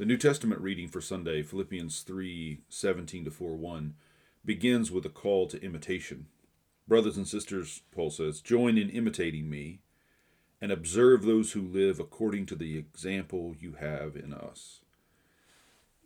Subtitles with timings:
[0.00, 3.94] The New Testament reading for Sunday, Philippians 3 17 to 4 1,
[4.42, 6.24] begins with a call to imitation.
[6.88, 9.80] Brothers and sisters, Paul says, join in imitating me
[10.58, 14.80] and observe those who live according to the example you have in us.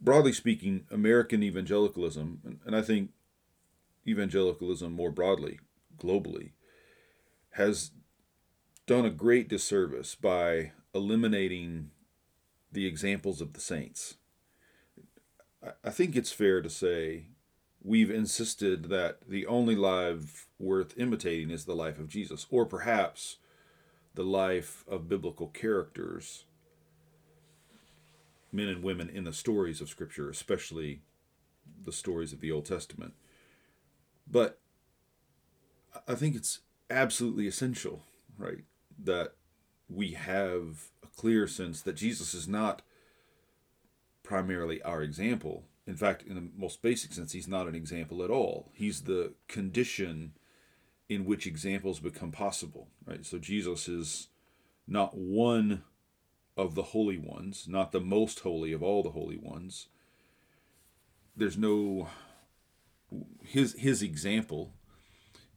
[0.00, 3.10] Broadly speaking, American evangelicalism, and I think
[4.08, 5.60] evangelicalism more broadly,
[5.96, 6.50] globally,
[7.50, 7.92] has
[8.88, 11.92] done a great disservice by eliminating
[12.74, 14.16] the examples of the saints.
[15.82, 17.28] I think it's fair to say
[17.82, 23.36] we've insisted that the only life worth imitating is the life of Jesus, or perhaps
[24.14, 26.44] the life of biblical characters,
[28.52, 31.00] men and women in the stories of Scripture, especially
[31.82, 33.14] the stories of the Old Testament.
[34.30, 34.60] But
[36.06, 38.04] I think it's absolutely essential,
[38.36, 38.64] right,
[39.02, 39.34] that
[39.88, 42.82] we have clear sense that Jesus is not
[44.22, 45.64] primarily our example.
[45.86, 48.70] In fact, in the most basic sense, he's not an example at all.
[48.74, 50.32] He's the condition
[51.08, 53.24] in which examples become possible, right?
[53.24, 54.28] So Jesus is
[54.86, 55.82] not one
[56.56, 59.88] of the holy ones, not the most holy of all the holy ones.
[61.36, 62.08] There's no
[63.44, 64.72] his his example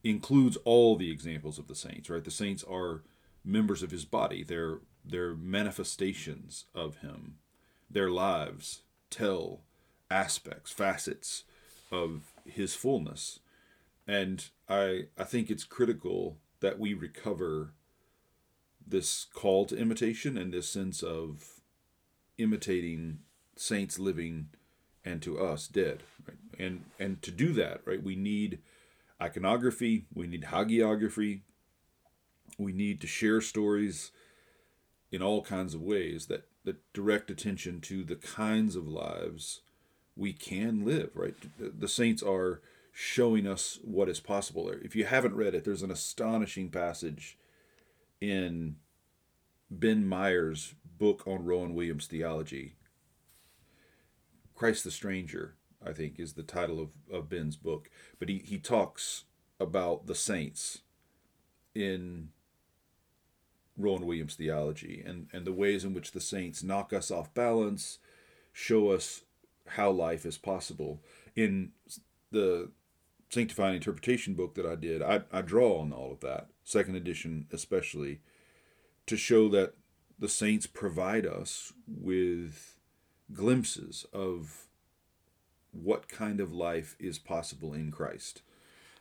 [0.03, 2.23] includes all the examples of the saints, right?
[2.23, 3.03] The saints are
[3.43, 4.43] members of his body.
[4.43, 4.79] They're
[5.09, 7.35] they're manifestations of him.
[7.89, 9.61] Their lives tell
[10.09, 11.43] aspects, facets
[11.91, 13.39] of his fullness.
[14.07, 17.73] And I I think it's critical that we recover
[18.85, 21.61] this call to imitation and this sense of
[22.37, 23.19] imitating
[23.55, 24.47] saints living
[25.03, 26.03] and to us dead.
[26.27, 26.37] Right?
[26.59, 28.59] And and to do that, right, we need
[29.21, 31.41] iconography, we need hagiography,
[32.57, 34.11] we need to share stories
[35.11, 39.61] in all kinds of ways that, that direct attention to the kinds of lives
[40.15, 41.35] we can live, right?
[41.57, 44.69] The saints are showing us what is possible.
[44.69, 47.37] If you haven't read it, there's an astonishing passage
[48.19, 48.77] in
[49.69, 52.73] Ben Myers' book on Rowan Williams theology.
[54.55, 55.53] Christ the Stranger,
[55.85, 57.91] I think, is the title of, of Ben's book.
[58.17, 59.25] But he, he talks
[59.59, 60.79] about the saints
[61.75, 62.29] in
[63.77, 67.99] Rowan Williams theology and, and the ways in which the saints knock us off balance,
[68.51, 69.21] show us
[69.67, 71.01] how life is possible.
[71.35, 71.71] In
[72.31, 72.71] the
[73.29, 77.47] Sanctifying Interpretation book that I did, I, I draw on all of that, second edition
[77.51, 78.21] especially,
[79.05, 79.73] to show that
[80.17, 82.77] the saints provide us with
[83.33, 84.67] glimpses of
[85.71, 88.41] what kind of life is possible in Christ.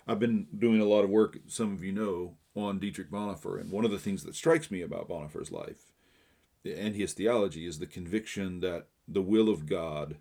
[0.07, 3.71] I've been doing a lot of work, some of you know, on Dietrich Bonhoeffer, and
[3.71, 5.87] one of the things that strikes me about Bonhoeffer's life
[6.75, 10.17] and his theology is the conviction that the will of God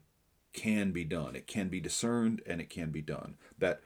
[0.53, 1.35] can be done.
[1.35, 3.35] It can be discerned and it can be done.
[3.57, 3.81] That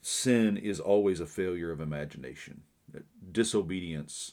[0.00, 2.62] sin is always a failure of imagination.
[2.92, 4.32] That disobedience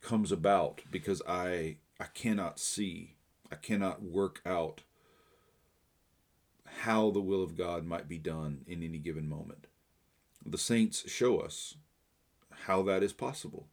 [0.00, 3.14] comes about because I I cannot see,
[3.50, 4.82] I cannot work out
[6.80, 9.66] how the will of God might be done in any given moment.
[10.44, 11.76] The saints show us
[12.64, 13.66] how that is possible,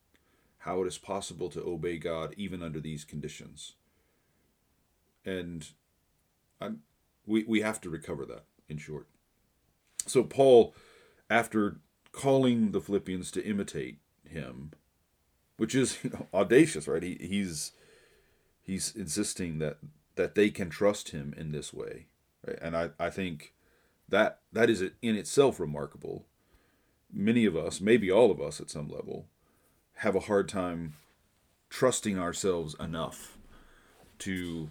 [0.59, 3.73] how it is possible to obey God even under these conditions.
[5.25, 5.67] And
[6.61, 6.71] I,
[7.25, 9.07] we, we have to recover that, in short.
[10.05, 10.73] So, Paul,
[11.29, 11.77] after
[12.11, 14.71] calling the Philippians to imitate him,
[15.57, 17.03] which is you know, audacious, right?
[17.03, 17.73] He, he's
[18.61, 19.77] he's insisting that
[20.15, 22.07] that they can trust him in this way,
[22.45, 22.57] right?
[22.61, 23.53] And I, I think
[24.07, 26.25] that that is in itself remarkable
[27.11, 29.27] many of us, maybe all of us at some level,
[29.95, 30.93] have a hard time
[31.69, 33.37] trusting ourselves enough
[34.19, 34.69] to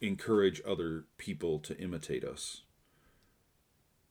[0.00, 2.62] encourage other people to imitate us.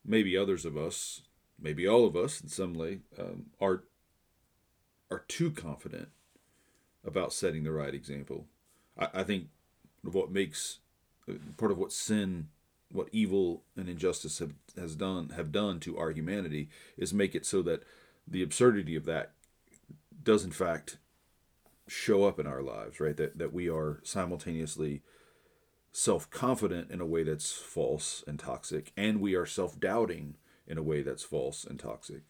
[0.05, 1.21] Maybe others of us,
[1.59, 3.83] maybe all of us in some way, um, are
[5.11, 6.07] are too confident
[7.05, 8.45] about setting the right example.
[8.97, 9.47] I, I think
[10.01, 10.79] what makes
[11.29, 12.47] uh, part of what sin
[12.93, 17.45] what evil and injustice have, has done have done to our humanity is make it
[17.45, 17.83] so that
[18.27, 19.31] the absurdity of that
[20.23, 20.97] does in fact
[21.87, 23.17] show up in our lives right?
[23.17, 25.01] That that we are simultaneously
[25.93, 30.35] self-confident in a way that's false and toxic and we are self-doubting
[30.67, 32.21] in a way that's false and toxic.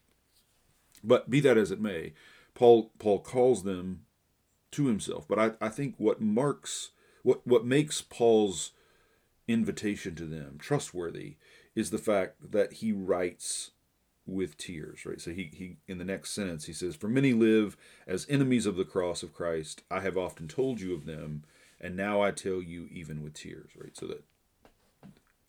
[1.04, 2.12] But be that as it may
[2.54, 4.02] paul paul calls them
[4.72, 5.26] to himself.
[5.28, 6.90] But i, I think what marks
[7.22, 8.72] what what makes paul's
[9.48, 11.36] invitation to them, trustworthy,
[11.74, 13.70] is the fact that he writes
[14.26, 15.20] with tears, right?
[15.20, 18.76] So he, he in the next sentence he says, For many live as enemies of
[18.76, 19.82] the cross of Christ.
[19.90, 21.44] I have often told you of them,
[21.80, 23.96] And now I tell you, even with tears, right?
[23.96, 24.22] So that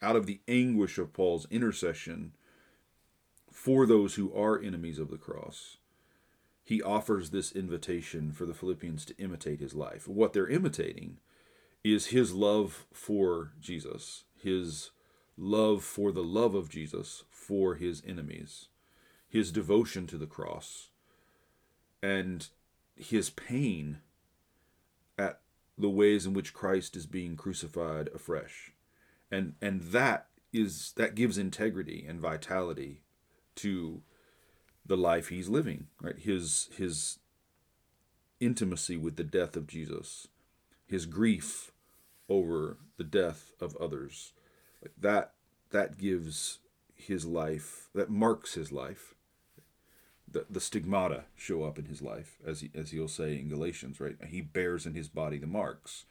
[0.01, 2.33] out of the anguish of Paul's intercession
[3.51, 5.77] for those who are enemies of the cross,
[6.63, 10.07] he offers this invitation for the Philippians to imitate his life.
[10.07, 11.19] What they're imitating
[11.83, 14.91] is his love for Jesus, his
[15.37, 18.67] love for the love of Jesus for his enemies,
[19.27, 20.89] his devotion to the cross,
[22.01, 22.47] and
[22.95, 23.99] his pain
[25.17, 25.41] at
[25.77, 28.71] the ways in which Christ is being crucified afresh.
[29.31, 33.01] And and that is that gives integrity and vitality
[33.55, 34.03] to
[34.85, 36.17] the life he's living, right?
[36.17, 37.19] His his
[38.39, 40.27] intimacy with the death of Jesus,
[40.85, 41.72] his grief
[42.29, 44.33] over the death of others.
[44.81, 45.33] Like that
[45.71, 46.59] that gives
[46.95, 49.15] his life that marks his life.
[50.29, 53.99] The, the stigmata show up in his life, as he, as he'll say in Galatians,
[53.99, 54.15] right?
[54.27, 56.05] He bears in his body the marks,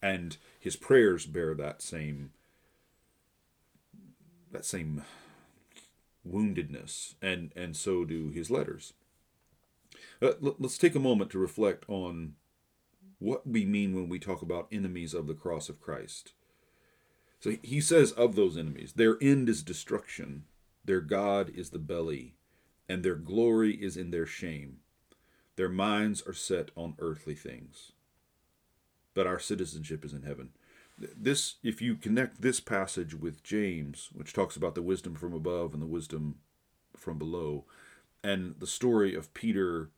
[0.00, 2.30] and his prayers bear that same
[4.52, 5.02] that same
[6.28, 8.92] woundedness, and and so do his letters.
[10.22, 12.34] Uh, let's take a moment to reflect on
[13.18, 16.32] what we mean when we talk about enemies of the cross of Christ.
[17.40, 20.44] So he says of those enemies, their end is destruction,
[20.84, 22.34] their God is the belly,
[22.88, 24.78] and their glory is in their shame.
[25.56, 27.92] Their minds are set on earthly things.
[29.14, 30.50] But our citizenship is in heaven
[30.98, 35.72] this if you connect this passage with James, which talks about the wisdom from above
[35.72, 36.36] and the wisdom
[36.96, 37.64] from below,
[38.24, 39.90] and the story of Peter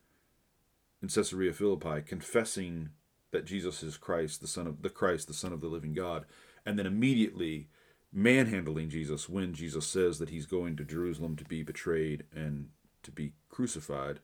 [1.01, 2.91] in Caesarea Philippi confessing
[3.31, 6.25] that Jesus is Christ, the Son of the Christ, the Son of the living God,
[6.65, 7.69] and then immediately
[8.13, 12.69] manhandling Jesus when Jesus says that he's going to Jerusalem to be betrayed and
[13.03, 14.21] to be crucified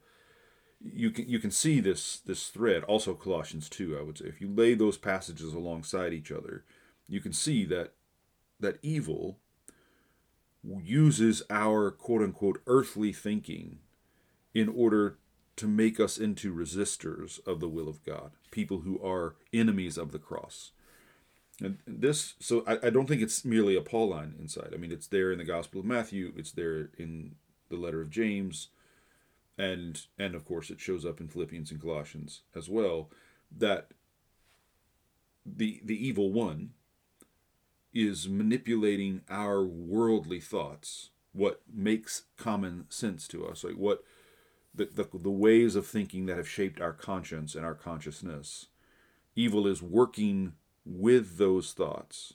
[0.84, 4.26] you can you can see this this thread also Colossians 2 I would say.
[4.26, 6.64] If you lay those passages alongside each other
[7.08, 7.92] you can see that
[8.60, 9.38] that evil
[10.62, 13.78] uses our quote unquote earthly thinking
[14.52, 15.18] in order
[15.56, 20.12] to make us into resistors of the will of God people who are enemies of
[20.12, 20.70] the cross.
[21.60, 24.70] And this so I, I don't think it's merely a Pauline insight.
[24.72, 27.34] I mean it's there in the Gospel of Matthew it's there in
[27.68, 28.68] the letter of James
[29.58, 33.10] and and of course it shows up in Philippians and Colossians as well
[33.56, 33.88] that
[35.44, 36.70] the the evil one
[37.92, 44.02] is manipulating our worldly thoughts what makes common sense to us like what
[44.74, 48.66] the, the, the ways of thinking that have shaped our conscience and our consciousness
[49.36, 50.54] evil is working
[50.84, 52.34] with those thoughts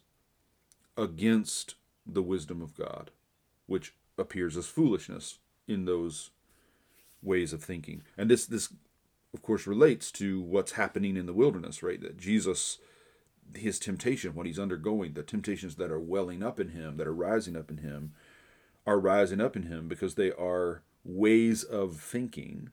[0.98, 1.76] against
[2.06, 3.12] the wisdom of God
[3.68, 6.32] which appears as foolishness in those
[7.22, 8.02] ways of thinking.
[8.18, 8.74] And this this
[9.34, 12.02] of course relates to what's happening in the wilderness, right?
[12.02, 12.80] That Jesus
[13.56, 17.14] his temptation, what he's undergoing, the temptations that are welling up in him, that are
[17.14, 18.14] rising up in him,
[18.86, 22.69] are rising up in him because they are ways of thinking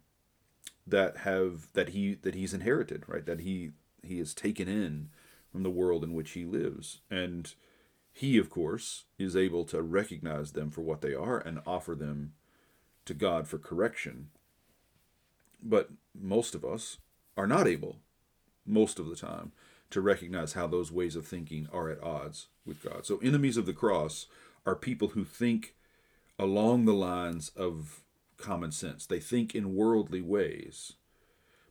[0.87, 3.27] that have that he that he's inherited, right?
[3.27, 5.09] That he he has taken in
[5.51, 7.01] from the world in which he lives.
[7.11, 7.53] And
[8.13, 12.33] he, of course, is able to recognize them for what they are and offer them
[13.05, 14.29] to God for correction.
[15.63, 16.99] But most of us
[17.37, 17.97] are not able,
[18.65, 19.53] most of the time,
[19.91, 23.07] to recognize how those ways of thinking are at odds with God.
[23.07, 24.27] So, enemies of the cross
[24.65, 25.75] are people who think
[26.39, 28.03] along the lines of
[28.37, 30.95] common sense, they think in worldly ways.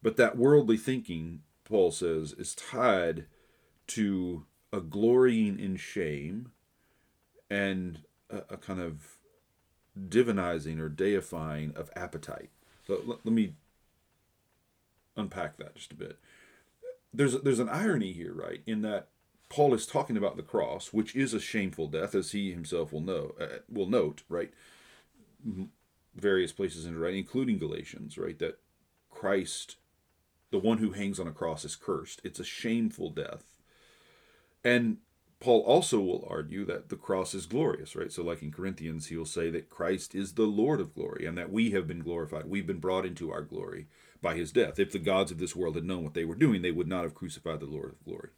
[0.02, 3.26] But that worldly thinking, Paul says, is tied
[3.88, 6.52] to a glorying in shame
[7.50, 9.18] and a, a kind of
[9.98, 12.50] divinizing or deifying of appetite.
[12.86, 13.54] So let, let me
[15.16, 16.20] unpack that just a bit.
[17.14, 18.62] There's there's an irony here, right?
[18.68, 19.08] In that
[19.50, 23.02] Paul is talking about the cross, which is a shameful death, as he himself will
[23.02, 24.52] know uh, will note, right?
[26.16, 28.38] Various places in writing, including Galatians, right?
[28.40, 28.60] That
[29.10, 29.78] Christ,
[30.52, 32.22] the one who hangs on a cross, is cursed.
[32.24, 33.44] It's a shameful death,
[34.64, 34.98] and
[35.40, 38.12] Paul also will argue that the cross is glorious, right?
[38.12, 41.52] So, like in Corinthians, he'll say that Christ is the Lord of glory and that
[41.52, 42.46] we have been glorified.
[42.46, 43.88] We've been brought into our glory
[44.22, 44.80] by his death.
[44.80, 47.04] If the gods of this world had known what they were doing, they would not
[47.04, 48.30] have crucified the Lord of glory.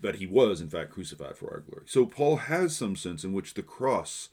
[0.00, 1.84] But he was, in fact, crucified for our glory.
[1.86, 4.30] So, Paul has some sense in which the cross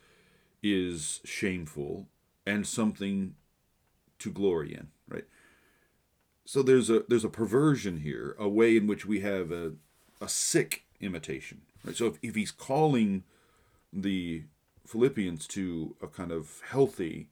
[0.64, 2.08] is shameful
[2.46, 3.36] and something
[4.20, 5.26] to glory in, right?
[6.46, 9.74] So there's a there's a perversion here, a way in which we have a,
[10.22, 11.62] a sick imitation.
[11.84, 11.96] Right?
[11.96, 13.24] So if, if he's calling
[13.92, 14.44] the
[14.86, 17.30] Philippians to a kind of healthy,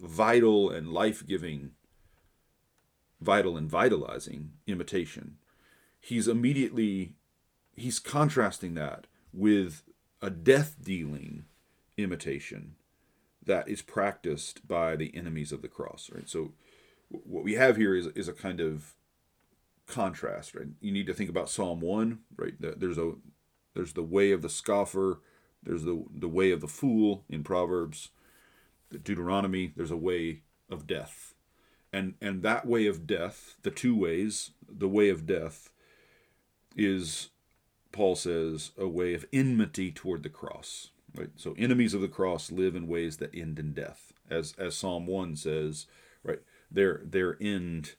[0.00, 1.70] vital, and life giving,
[3.20, 5.36] vital and vitalizing imitation,
[6.00, 7.14] he's immediately
[7.74, 9.82] he's contrasting that with
[10.20, 11.44] a death dealing
[11.96, 12.76] imitation
[13.46, 16.28] that is practiced by the enemies of the cross right?
[16.28, 16.52] So
[17.08, 18.94] what we have here is, is a kind of
[19.86, 20.68] contrast right?
[20.80, 22.54] You need to think about psalm 1 right?
[22.58, 23.12] There's a
[23.74, 25.20] there's the way of the scoffer
[25.62, 28.10] there's the the way of the fool in proverbs
[28.90, 31.34] the deuteronomy there's a way of death.
[31.92, 35.70] And and that way of death the two ways the way of death
[36.76, 37.30] is
[37.92, 41.30] paul says a way of enmity toward the cross right?
[41.36, 44.12] So enemies of the cross live in ways that end in death.
[44.30, 45.86] As as psalm 1 says
[46.22, 46.40] right
[46.70, 47.94] their their end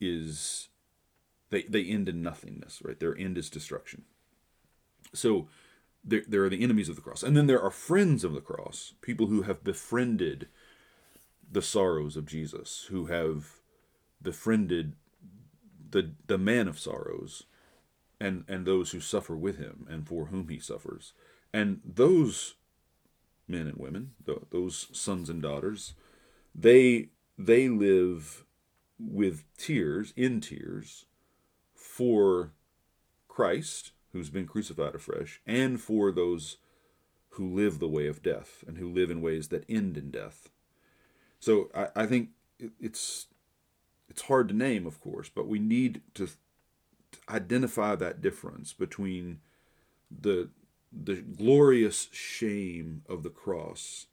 [0.00, 0.68] is
[1.50, 2.98] they they end in nothingness right?
[2.98, 4.04] Their end is destruction.
[5.14, 5.48] So
[6.04, 7.22] there, there are the enemies of the cross.
[7.22, 10.48] And then there are friends of the cross people who have befriended
[11.50, 13.60] the sorrows of jesus who have
[14.20, 14.94] befriended
[15.90, 17.44] the the man of sorrows
[18.20, 21.12] and and those who suffer with him and for whom he suffers
[21.52, 22.54] and those
[23.46, 24.12] men and women
[24.50, 25.94] those sons and daughters
[26.54, 28.44] they they live
[28.98, 31.06] with tears, in tears,
[31.74, 32.52] for
[33.28, 36.56] Christ, who's been crucified afresh, and for those
[37.30, 40.48] who live the way of death and who live in ways that end in death.
[41.38, 42.30] So I, I think
[42.80, 43.28] it's
[44.08, 49.38] it's hard to name, of course, but we need to, to identify that difference between
[50.10, 50.48] the
[50.92, 54.06] the glorious shame of the cross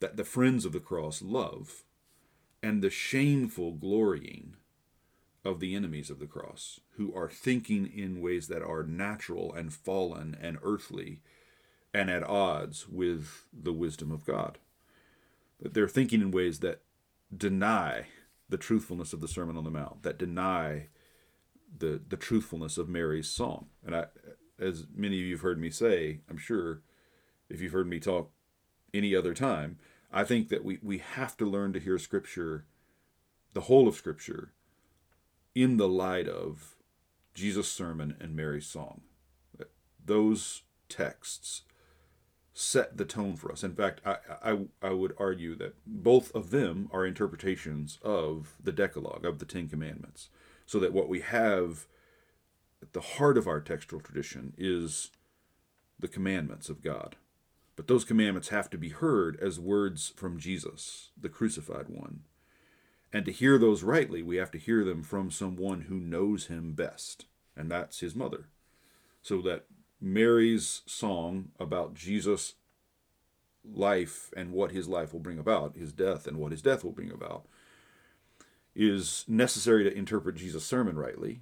[0.00, 1.84] that the friends of the cross love
[2.62, 4.56] and the shameful glorying
[5.44, 9.72] of the enemies of the cross, who are thinking in ways that are natural and
[9.72, 11.20] fallen and earthly
[11.94, 14.58] and at odds with the wisdom of God.
[15.60, 16.80] That they're thinking in ways that
[17.36, 18.06] deny
[18.48, 20.88] the truthfulness of the Sermon on the Mount, that deny
[21.76, 23.66] the, the truthfulness of Mary's song.
[23.84, 24.06] And I,
[24.58, 26.82] as many of you have heard me say, I'm sure
[27.48, 28.30] if you've heard me talk
[28.94, 29.78] any other time,
[30.12, 32.66] I think that we, we have to learn to hear Scripture,
[33.54, 34.52] the whole of Scripture,
[35.54, 36.76] in the light of
[37.34, 39.02] Jesus' sermon and Mary's song.
[40.04, 41.62] Those texts
[42.52, 43.64] set the tone for us.
[43.64, 48.72] In fact, I, I, I would argue that both of them are interpretations of the
[48.72, 50.28] Decalogue, of the Ten Commandments.
[50.66, 51.86] So that what we have
[52.82, 55.10] at the heart of our textual tradition is
[55.98, 57.16] the commandments of God.
[57.76, 62.24] But those commandments have to be heard as words from Jesus, the crucified one.
[63.12, 66.72] And to hear those rightly, we have to hear them from someone who knows him
[66.72, 68.48] best, and that's his mother.
[69.22, 69.66] So that
[70.00, 72.54] Mary's song about Jesus'
[73.64, 76.92] life and what his life will bring about, his death and what his death will
[76.92, 77.46] bring about,
[78.74, 81.40] is necessary to interpret Jesus' sermon rightly,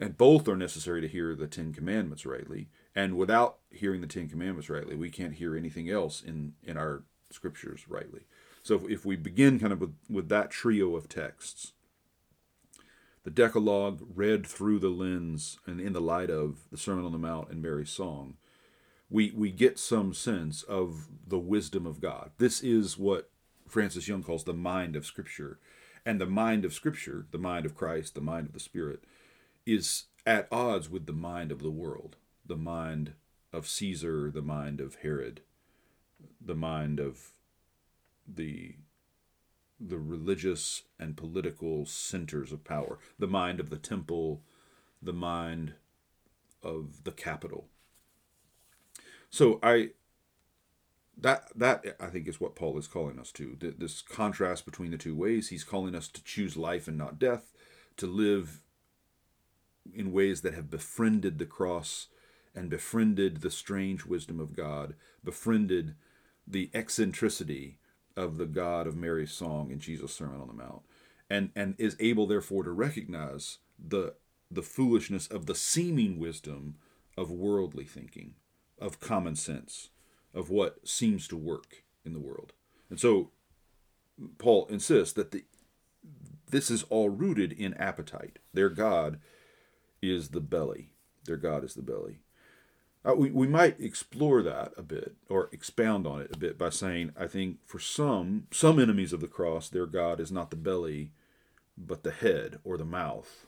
[0.00, 2.68] and both are necessary to hear the Ten Commandments rightly.
[2.94, 7.04] And without hearing the Ten Commandments rightly, we can't hear anything else in, in our
[7.30, 8.22] scriptures rightly.
[8.62, 11.72] So if, if we begin kind of with, with that trio of texts,
[13.24, 17.18] the Decalogue read through the lens and in the light of the Sermon on the
[17.18, 18.34] Mount and Mary's song,
[19.08, 22.32] we, we get some sense of the wisdom of God.
[22.38, 23.30] This is what
[23.68, 25.58] Frances Young calls the mind of Scripture.
[26.06, 29.04] And the mind of Scripture, the mind of Christ, the mind of the Spirit,
[29.66, 33.14] is at odds with the mind of the world, the mind
[33.52, 35.40] of Caesar, the mind of Herod,
[36.40, 37.32] the mind of
[38.26, 38.76] the
[39.80, 44.40] the religious and political centers of power, the mind of the temple,
[45.02, 45.74] the mind
[46.62, 47.66] of the capital.
[49.30, 49.90] So I
[51.16, 53.56] that that I think is what Paul is calling us to.
[53.60, 55.48] This contrast between the two ways.
[55.48, 57.52] He's calling us to choose life and not death,
[57.96, 58.60] to live
[59.92, 62.08] in ways that have befriended the cross
[62.54, 65.94] and befriended the strange wisdom of God, befriended
[66.46, 67.78] the eccentricity
[68.16, 70.82] of the God of Mary's song in Jesus' Sermon on the Mount,
[71.28, 74.14] and, and is able therefore to recognize the
[74.50, 76.76] the foolishness of the seeming wisdom
[77.16, 78.34] of worldly thinking,
[78.78, 79.88] of common sense,
[80.32, 82.52] of what seems to work in the world.
[82.90, 83.30] And so
[84.38, 85.44] Paul insists that the
[86.50, 88.38] this is all rooted in appetite.
[88.52, 89.18] Their God
[90.12, 90.90] is the belly.
[91.24, 92.20] Their God is the belly.
[93.06, 96.70] Uh, we, we might explore that a bit or expound on it a bit by
[96.70, 100.56] saying, I think for some, some enemies of the cross, their God is not the
[100.56, 101.10] belly,
[101.76, 103.46] but the head or the mouth.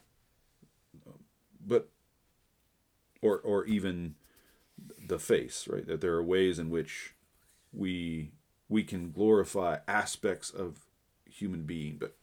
[1.66, 1.88] But,
[3.22, 4.14] or, or even
[5.06, 5.86] the face, right?
[5.86, 7.14] That there are ways in which
[7.72, 8.32] we,
[8.68, 10.80] we can glorify aspects of
[11.24, 12.14] human being, but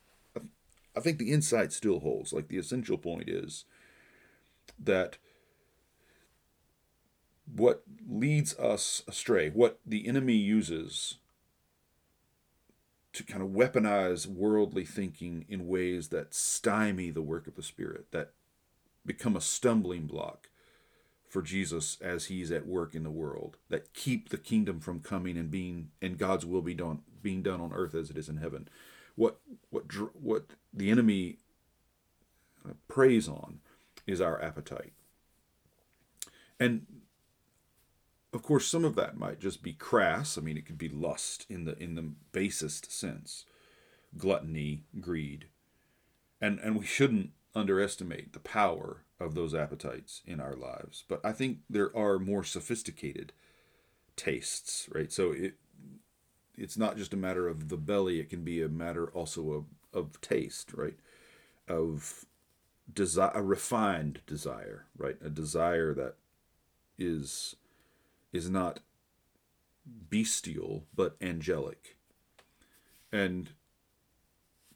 [0.96, 2.32] I think the insight still holds.
[2.34, 3.66] Like the essential point is
[4.80, 5.18] that
[7.46, 11.16] what leads us astray, what the enemy uses
[13.14, 18.08] to kind of weaponize worldly thinking in ways that stymie the work of the Spirit,
[18.12, 18.32] that
[19.06, 20.50] become a stumbling block
[21.30, 25.38] for Jesus as he's at work in the world, that keep the kingdom from coming
[25.38, 28.38] and being and God's will be done being done on earth as it is in
[28.38, 28.68] heaven.
[29.16, 29.40] What
[29.70, 31.38] what what the enemy
[32.68, 33.60] uh, preys on
[34.06, 34.94] is our appetite.
[36.60, 36.86] And
[38.34, 40.38] of course, some of that might just be crass.
[40.38, 43.46] I mean, it could be lust in the in the basest sense,
[44.18, 45.46] gluttony, greed,
[46.42, 51.04] and and we shouldn't underestimate the power of those appetites in our lives.
[51.08, 53.34] But I think there are more sophisticated
[54.16, 55.12] tastes, right?
[55.12, 55.54] So it
[56.58, 59.66] it's not just a matter of the belly; it can be a matter also of
[59.94, 60.98] of taste, right?
[61.68, 62.26] Of
[62.92, 65.18] desire, a refined desire, right?
[65.24, 66.16] A desire that
[66.98, 67.56] is
[68.32, 68.80] is not
[69.86, 71.98] bestial but angelic.
[73.12, 73.52] And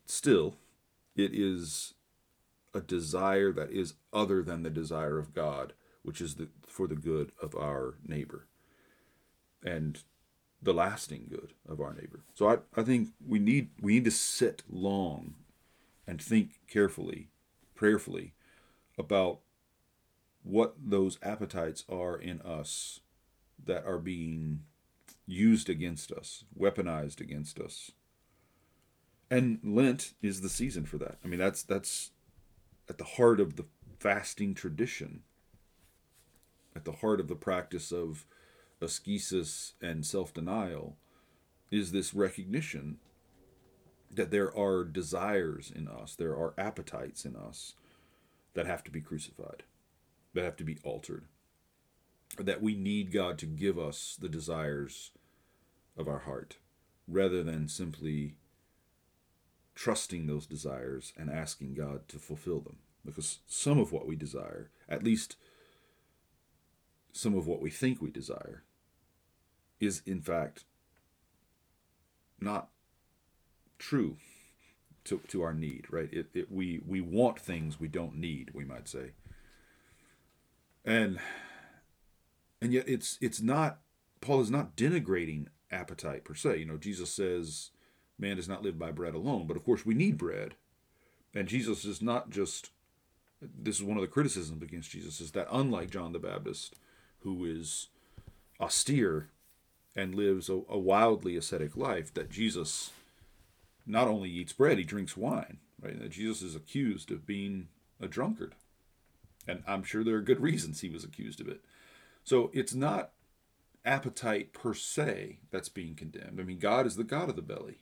[0.06, 0.58] still,
[1.16, 1.96] it is
[2.74, 5.74] a desire that is other than the desire of God,
[6.04, 8.46] which is the, for the good of our neighbor
[9.64, 10.04] and
[10.62, 12.22] the lasting good of our neighbor.
[12.34, 15.36] So I, I think we need we need to sit long
[16.08, 17.30] and think carefully,
[17.78, 18.34] prayerfully
[18.98, 19.40] about
[20.44, 23.00] what those appetites are in us
[23.64, 24.62] that are being
[25.26, 27.92] used against us, weaponized against us.
[29.30, 31.18] And Lent is the season for that.
[31.24, 32.12] I mean, that's that's
[32.90, 33.66] at the heart of the
[34.00, 35.24] fasting tradition,
[36.76, 38.26] at the heart of the practice of
[38.82, 40.96] ascesis and self-denial,
[41.72, 43.00] is this recognition
[44.12, 47.74] that there are desires in us, there are appetites in us
[48.54, 49.64] that have to be crucified,
[50.34, 51.26] that have to be altered
[52.38, 55.12] that we need God to give us the desires
[55.98, 56.58] of our heart
[57.08, 58.36] rather than simply
[59.76, 62.78] trusting those desires and asking God to fulfill them.
[63.06, 65.38] Because some of what we desire, at least
[67.14, 68.64] some of what we think we desire,
[69.80, 70.66] is in fact
[72.40, 72.70] not
[73.80, 74.18] true
[75.06, 76.10] to, to our need, right?
[76.12, 79.12] It, it, we, we want things we don't need, we might say.
[80.86, 81.20] And
[82.62, 83.80] and yet it's it's not
[84.22, 86.60] Paul is not denigrating appetite per se.
[86.60, 87.72] You know, Jesus says
[88.18, 90.56] man does not live by bread alone, but of course we need bread.
[91.36, 92.72] And Jesus is not just
[93.42, 96.76] this is one of the criticisms against Jesus is that unlike John the Baptist,
[97.20, 97.90] who is
[98.60, 99.30] austere
[99.96, 102.92] and lives a, a wildly ascetic life, that Jesus
[103.88, 105.58] not only eats bread, he drinks wine.
[105.82, 106.10] Right?
[106.10, 107.70] Jesus is accused of being
[108.00, 108.56] a drunkard.
[109.48, 111.62] And I'm sure there are good reasons he was accused of it.
[112.24, 113.12] So it's not
[113.86, 116.40] appetite per se that's being condemned.
[116.40, 117.78] I mean, God is the God of the belly.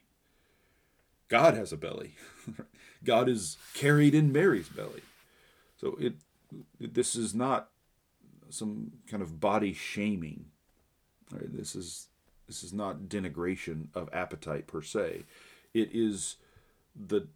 [1.28, 2.14] God has a belly.
[3.04, 5.02] God is carried in Mary's belly.
[5.78, 6.14] So it
[6.80, 7.70] this is not
[8.50, 10.46] some kind of body shaming.
[11.32, 11.52] Right?
[11.52, 12.08] This is
[12.48, 15.24] this is not denigration of appetite per se.
[15.76, 16.38] It is
[16.96, 17.28] the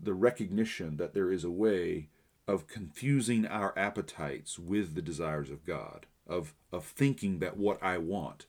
[0.00, 2.08] the recognition that there is a way
[2.46, 7.98] of confusing our appetites with the desires of God of of thinking that what I
[7.98, 8.46] want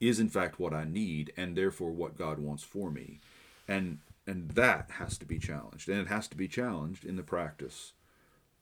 [0.00, 3.20] is in fact what I need and therefore what God wants for me.
[3.68, 5.88] And and that has to be challenged.
[5.88, 7.92] And it has to be challenged in the practice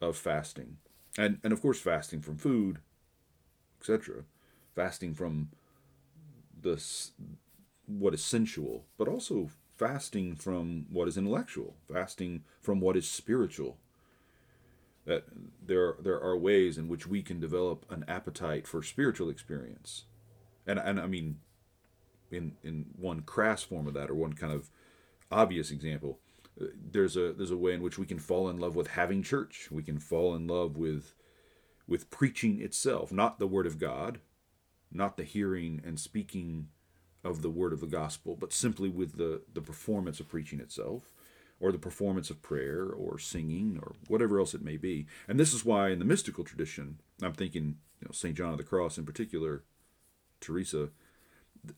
[0.01, 0.77] of fasting.
[1.17, 2.81] And and of course fasting from food,
[3.81, 4.25] etc.
[4.75, 5.49] Fasting from
[6.61, 6.83] the
[7.87, 13.79] what is sensual, but also fasting from what is intellectual, fasting from what is spiritual,
[15.07, 15.25] that
[15.64, 20.05] there there are ways in which we can develop an appetite for spiritual experience,
[20.67, 21.38] and and I mean,
[22.31, 24.69] in in one crass form of that, or one kind of
[25.31, 26.19] obvious example,
[26.59, 29.69] there's a there's a way in which we can fall in love with having church.
[29.71, 31.14] We can fall in love with
[31.87, 34.19] with preaching itself, not the word of God,
[34.93, 36.69] not the hearing and speaking
[37.25, 41.13] of the word of the gospel, but simply with the the performance of preaching itself
[41.61, 45.07] or the performance of prayer or singing or whatever else it may be.
[45.27, 48.37] And this is why in the mystical tradition, I'm thinking, you know, St.
[48.37, 49.65] John of the Cross in particular,
[50.41, 50.91] Teresa,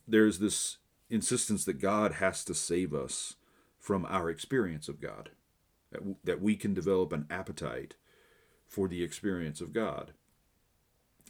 [0.06, 3.36] there's this insistence that God has to save us
[3.78, 5.30] from our experience of God,
[5.90, 7.94] that, w- that we can develop an appetite
[8.66, 10.12] for the experience of God.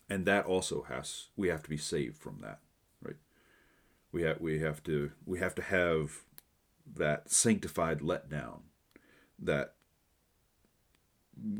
[0.09, 2.59] And that also has we have to be saved from that?
[4.13, 6.25] We have we have to we have to have
[6.97, 8.61] that sanctified letdown,
[9.39, 9.75] that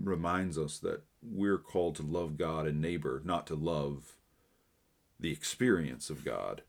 [0.03, 4.17] reminds us that we're called to love God and neighbor, not to love
[5.19, 6.63] the experience of God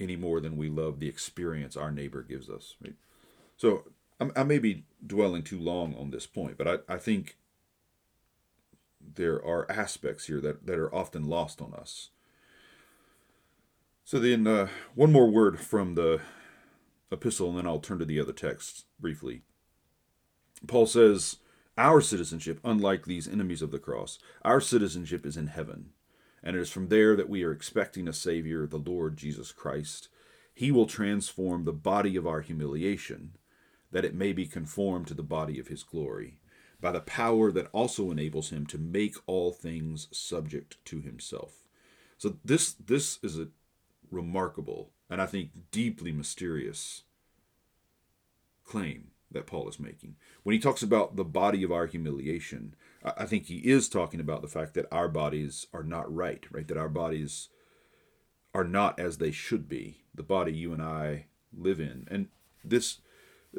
[0.00, 2.74] any more than we love the experience our neighbor gives us.
[2.82, 2.94] Right?
[3.56, 3.84] So
[4.36, 7.36] I, may be dwelling too long on this point, but I, I think
[9.00, 12.10] there are aspects here that, that are often lost on us.
[14.06, 16.20] So then, uh, one more word from the
[17.10, 19.42] epistle, and then I'll turn to the other texts briefly.
[20.66, 21.36] Paul says,
[21.78, 25.90] Our citizenship, unlike these enemies of the cross, our citizenship is in heaven.
[26.42, 30.10] And it is from there that we are expecting a Savior, the Lord Jesus Christ.
[30.52, 33.38] He will transform the body of our humiliation,
[33.90, 36.36] that it may be conformed to the body of his glory,
[36.78, 41.64] by the power that also enables him to make all things subject to himself.
[42.18, 43.48] So this this is a
[44.14, 47.02] remarkable and I think deeply mysterious
[48.64, 50.16] claim that Paul is making.
[50.42, 52.74] When he talks about the body of our humiliation,
[53.04, 56.66] I think he is talking about the fact that our bodies are not right, right?
[56.66, 57.48] That our bodies
[58.54, 60.04] are not as they should be.
[60.14, 62.06] The body you and I live in.
[62.10, 62.28] And
[62.64, 62.98] this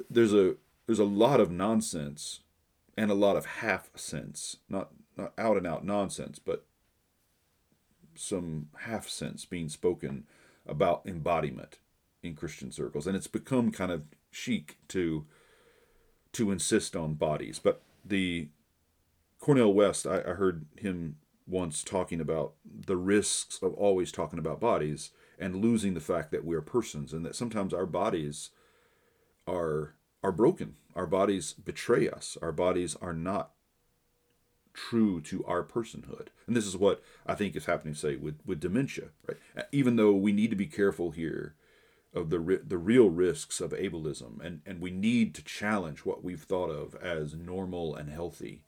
[0.10, 0.56] there's a
[0.88, 2.42] there's a lot of nonsense
[2.98, 4.58] and a lot of half sense.
[4.70, 6.66] Not not out and out nonsense, but
[8.16, 10.26] some half sense being spoken
[10.68, 11.80] about embodiment
[12.24, 13.08] in Christian circles.
[13.08, 15.26] And it's become kind of chic to
[16.34, 17.60] to insist on bodies.
[17.64, 18.50] But the
[19.40, 21.16] Cornel West, I, I heard him
[21.48, 26.44] once talking about the risks of always talking about bodies and losing the fact that
[26.44, 28.50] we're persons and that sometimes our bodies
[29.48, 30.76] are are broken.
[30.96, 32.38] Our bodies betray us.
[32.42, 33.52] Our bodies are not
[34.76, 36.28] true to our personhood.
[36.46, 39.38] And this is what I think is happening, say, with, with dementia, right?
[39.72, 41.56] Even though we need to be careful here
[42.14, 46.44] of the the real risks of ableism, and, and we need to challenge what we've
[46.44, 48.64] thought of as normal and healthy.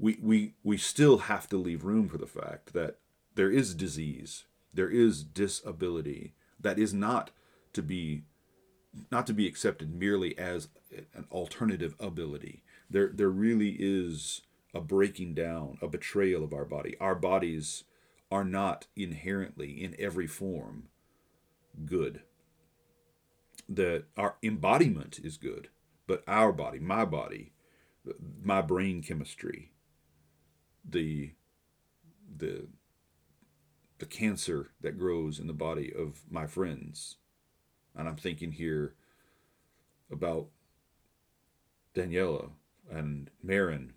[0.00, 2.98] We, we, we still have to leave room for the fact that
[3.34, 7.30] there is disease, there is disability that is not
[7.72, 8.22] to be
[9.10, 10.68] not to be accepted merely as
[11.14, 12.64] an alternative ability.
[12.90, 14.42] There there really is
[14.74, 16.96] a breaking down, a betrayal of our body.
[17.00, 17.84] Our bodies
[18.30, 20.88] are not inherently in every form
[21.84, 22.22] good
[23.68, 25.68] that our embodiment is good,
[26.06, 27.52] but our body, my body,
[28.42, 29.72] my brain chemistry,
[30.88, 31.32] the
[32.36, 32.68] the
[33.98, 37.16] the cancer that grows in the body of my friends,
[37.94, 38.94] and I'm thinking here
[40.10, 40.46] about
[41.94, 42.50] Daniela
[42.90, 43.94] and Marin,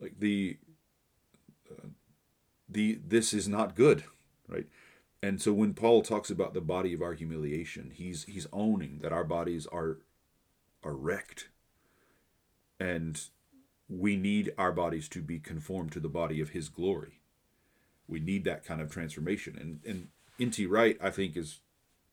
[0.00, 0.58] like the
[1.70, 1.88] uh,
[2.68, 4.04] the this is not good,
[4.48, 4.66] right?
[5.22, 9.12] And so when Paul talks about the body of our humiliation, he's he's owning that
[9.12, 9.98] our bodies are
[10.82, 11.48] are wrecked.
[12.78, 13.20] And
[13.88, 17.20] we need our bodies to be conformed to the body of his glory.
[18.06, 19.56] We need that kind of transformation.
[19.58, 20.66] And and N.T.
[20.66, 21.60] Wright, I think, is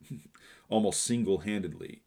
[0.70, 2.04] almost single-handedly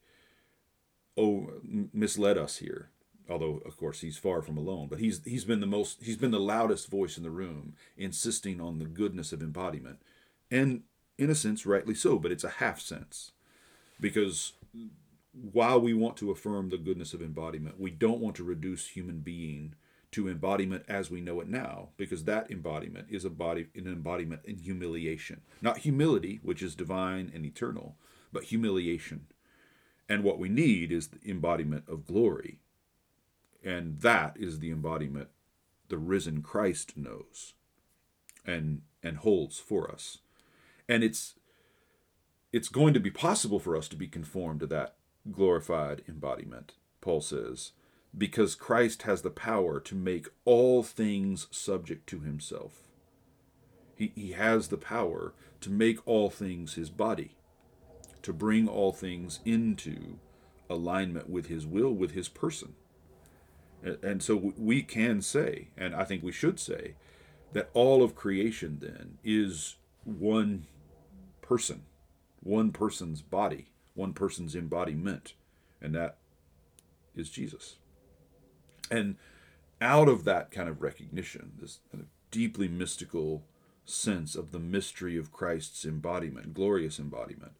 [1.17, 1.51] oh
[1.93, 2.91] misled us here
[3.29, 6.31] although of course he's far from alone but he's he's been the most he's been
[6.31, 9.99] the loudest voice in the room insisting on the goodness of embodiment
[10.51, 10.83] and
[11.19, 13.33] in a sense, rightly so, but it's a half sense.
[14.01, 14.53] Because
[15.33, 19.21] while we want to affirm the goodness of embodiment, we don't want to reduce human
[19.21, 19.75] being
[20.13, 24.43] to embodiment as we know it now, because that embodiment is a body an embodiment
[24.45, 25.41] in humiliation.
[25.61, 27.97] Not humility, which is divine and eternal,
[28.33, 29.27] but humiliation.
[30.09, 32.59] And what we need is the embodiment of glory.
[33.65, 35.29] And that is the embodiment
[35.89, 37.55] the risen Christ knows
[38.45, 40.19] and and holds for us.
[40.89, 41.35] And it's
[42.53, 44.95] it's going to be possible for us to be conformed to that
[45.33, 47.73] glorified embodiment paul says
[48.17, 52.83] because christ has the power to make all things subject to himself.
[53.97, 57.37] He, he has the power to make all things his body
[58.23, 60.19] to bring all things into
[60.71, 62.75] alignment with his will with his person
[64.03, 66.95] and so we can say and i think we should say
[67.55, 70.67] that all of creation then is one
[71.41, 71.83] person,
[72.43, 75.35] one person's body, one person's embodiment,
[75.81, 76.17] and that
[77.15, 77.77] is Jesus.
[78.91, 79.17] And
[79.81, 83.45] out of that kind of recognition, this kind of deeply mystical
[83.85, 87.53] sense of the mystery of Christ's embodiment, glorious embodiment,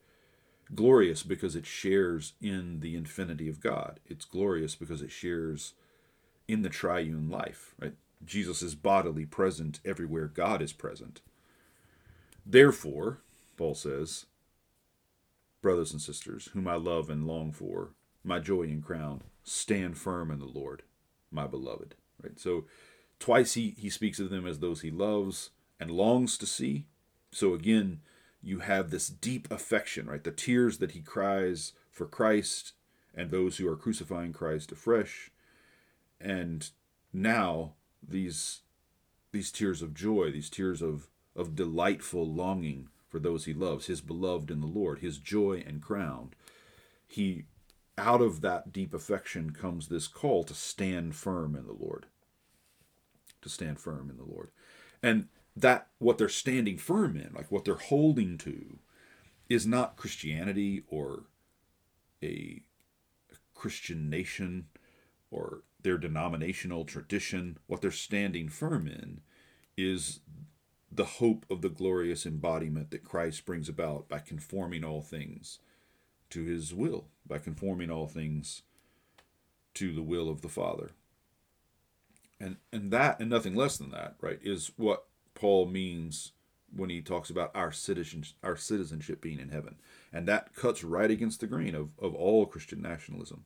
[0.75, 4.01] glorious because it shares in the infinity of God.
[4.07, 5.75] It's glorious because it shares
[6.49, 7.95] in the triune life, right?
[8.25, 11.21] Jesus is bodily present everywhere God is present.
[12.47, 13.21] Therefore,
[13.57, 14.27] Paul says,
[15.63, 17.91] Brothers and sisters, whom I love and long for,
[18.23, 20.83] my joy and crown, stand firm in the Lord,
[21.31, 21.95] my beloved.
[22.23, 22.39] Right?
[22.39, 22.65] So
[23.19, 26.87] twice he, he speaks of them as those he loves and longs to see.
[27.31, 28.01] So again,
[28.43, 30.23] you have this deep affection, right?
[30.23, 32.73] The tears that he cries for Christ
[33.15, 35.31] and those who are crucifying Christ afresh.
[36.21, 36.69] And
[37.13, 37.75] now
[38.07, 38.61] these
[39.35, 44.01] these tears of joy, these tears of, of delightful longing for those he loves, his
[44.01, 46.31] beloved in the Lord, his joy and crown.
[47.07, 47.45] He
[47.99, 52.07] out of that deep affection comes this call to stand firm in the Lord.
[53.43, 54.51] To stand firm in the Lord.
[55.03, 58.79] And that what they're standing firm in, like what they're holding to,
[59.49, 61.25] is not Christianity or
[62.23, 62.63] a
[63.55, 64.67] Christian nation
[65.31, 67.59] or their denominational tradition.
[67.69, 69.21] What they're standing firm in
[69.77, 70.21] is
[70.91, 75.61] the hope of the glorious embodiment that Christ brings about by conforming all things
[76.31, 78.63] to his will, by conforming all things
[79.75, 80.91] to the will of the Father.
[82.41, 86.33] And and that and nothing less than that, right, is what Paul means
[86.75, 89.77] when he talks about our citizenship, our citizenship being in heaven.
[90.13, 93.45] And that cuts right against the grain of, of all Christian nationalism.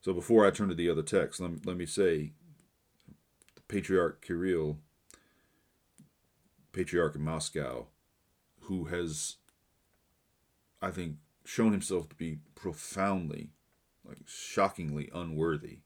[0.00, 2.32] So before I turn to the other text, let, let me say
[3.54, 4.78] the Patriarch Kirill,
[6.72, 7.86] Patriarch of Moscow,
[8.62, 9.36] who has,
[10.80, 13.50] I think, shown himself to be profoundly,
[14.04, 15.80] like shockingly unworthy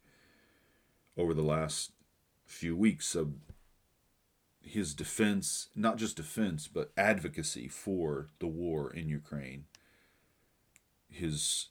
[1.17, 1.93] over the last
[2.47, 3.35] few weeks of
[4.61, 9.65] his defense, not just defense, but advocacy for the war in Ukraine.
[11.09, 11.69] His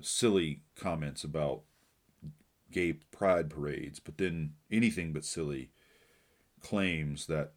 [0.00, 1.62] silly comments about
[2.70, 5.70] gay pride parades, but then anything but silly
[6.60, 7.52] claims that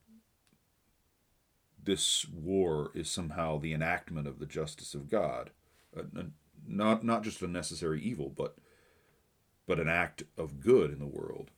[1.82, 5.52] this war is somehow the enactment of the justice of God,
[5.98, 6.04] uh,
[6.68, 8.58] not not just a necessary evil, but
[9.66, 11.52] but an act of good in the world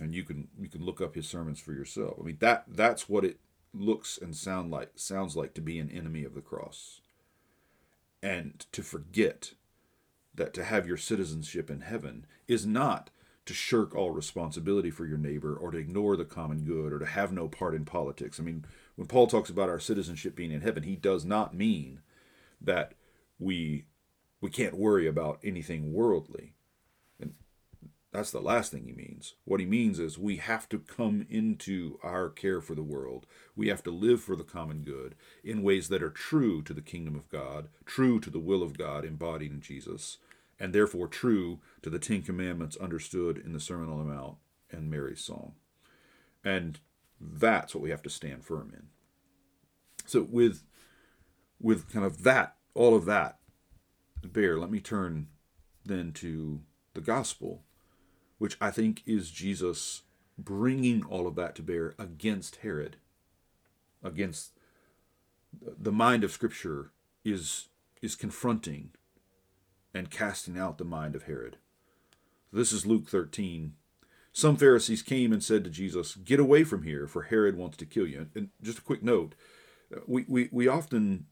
[0.00, 2.14] and you can you can look up his sermons for yourself.
[2.20, 3.38] I mean that that's what it
[3.72, 7.00] looks and sound like sounds like to be an enemy of the cross.
[8.22, 9.52] And to forget
[10.34, 13.10] that to have your citizenship in heaven is not
[13.46, 17.06] to shirk all responsibility for your neighbor or to ignore the common good or to
[17.06, 18.40] have no part in politics.
[18.40, 18.64] I mean,
[18.96, 22.00] when Paul talks about our citizenship being in heaven, he does not mean
[22.60, 22.94] that
[23.38, 23.84] we
[24.40, 26.53] we can't worry about anything worldly.
[28.14, 29.34] That's the last thing he means.
[29.44, 33.26] What he means is we have to come into our care for the world.
[33.56, 36.80] We have to live for the common good in ways that are true to the
[36.80, 40.18] kingdom of God, true to the will of God embodied in Jesus,
[40.60, 44.36] and therefore true to the Ten Commandments understood in the Sermon on the Mount
[44.70, 45.54] and Mary's song.
[46.44, 46.78] And
[47.20, 48.84] that's what we have to stand firm in.
[50.06, 50.62] So with
[51.60, 53.38] with kind of that, all of that
[54.22, 55.26] bear, let me turn
[55.84, 56.60] then to
[56.92, 57.63] the gospel
[58.44, 60.02] which I think is Jesus
[60.36, 62.98] bringing all of that to bear against Herod,
[64.02, 64.52] against
[65.62, 66.90] the mind of Scripture
[67.24, 67.68] is
[68.02, 68.90] is confronting
[69.94, 71.56] and casting out the mind of Herod.
[72.52, 73.72] This is Luke 13.
[74.30, 77.86] Some Pharisees came and said to Jesus, Get away from here, for Herod wants to
[77.86, 78.26] kill you.
[78.34, 79.34] And just a quick note
[80.06, 81.28] we, we, we often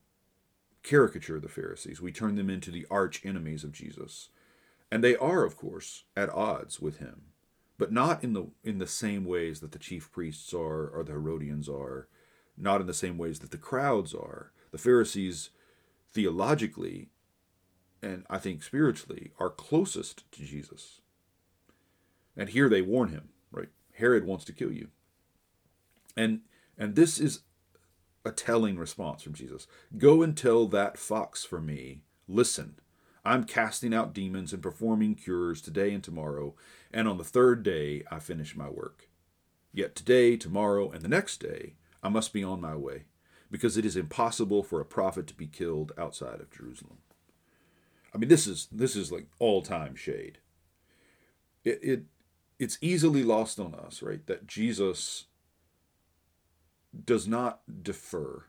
[0.83, 4.31] caricature the Pharisees, we turn them into the arch enemies of Jesus.
[4.93, 7.23] And they are, of course, at odds with him,
[7.79, 11.13] but not in the in the same ways that the chief priests are or the
[11.13, 12.09] Herodians are,
[12.59, 14.53] not in the same ways that the crowds are.
[14.71, 15.49] The Pharisees
[16.13, 17.09] theologically
[18.03, 21.01] and I think spiritually are closest to Jesus.
[22.37, 23.71] And here they warn him, right?
[23.95, 24.89] Herod wants to kill you.
[26.19, 26.43] And
[26.77, 27.41] and this is
[28.27, 29.67] a telling response from Jesus.
[29.97, 32.75] Go and tell that fox for me, listen,
[33.25, 36.55] I'm casting out demons and performing cures today and tomorrow,
[36.93, 39.09] and on the third day I finish my work.
[39.73, 43.05] Yet today, tomorrow, and the next day I must be on my way,
[43.51, 46.99] because it is impossible for a prophet to be killed outside of Jerusalem.
[48.15, 50.39] I mean, this is this is like all time shade.
[51.65, 52.03] It it
[52.59, 54.27] it's easily lost on us, right?
[54.27, 55.27] That Jesus
[57.05, 58.45] does not defer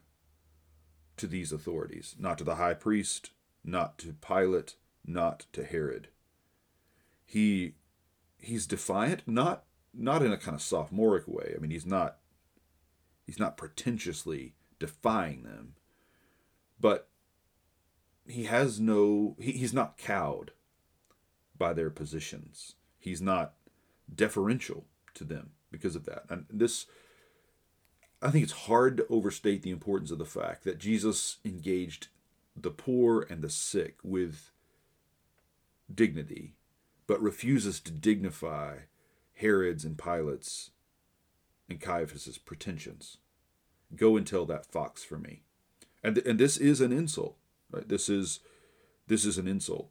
[1.16, 3.32] to these authorities, not to the high priest,
[3.64, 6.10] not to Pilate, not to Herod.
[7.26, 7.76] He
[8.38, 11.54] he's defiant, not not in a kind of sophomoric way.
[11.56, 12.18] I mean, he's not
[13.26, 15.76] he's not pretentiously defying them,
[16.80, 17.10] but
[18.28, 20.52] he has no he, he's not cowed
[21.58, 22.76] by their positions.
[23.00, 23.54] He's not
[24.14, 26.26] deferential to them because of that.
[26.30, 26.86] And this
[28.22, 32.08] I think it's hard to overstate the importance of the fact that Jesus engaged
[32.56, 34.52] the poor and the sick with
[35.94, 36.56] dignity,
[37.08, 38.78] but refuses to dignify
[39.36, 40.72] Herod's and Pilate's
[41.70, 43.18] and Caiaphas's pretensions.
[43.96, 45.42] Go and tell that fox for me.
[46.04, 47.38] And, and this is an insult.
[47.72, 47.88] Right?
[47.88, 48.40] This is
[49.08, 49.90] this is an insult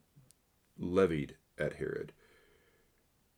[0.78, 2.12] levied at Herod.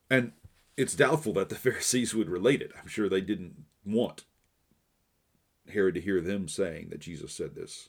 [0.09, 0.33] And
[0.77, 2.73] it's doubtful that the Pharisees would relate it.
[2.81, 4.25] I'm sure they didn't want
[5.73, 7.89] Herod to hear them saying that Jesus said this.